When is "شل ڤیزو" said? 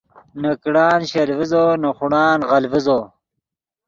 1.11-1.63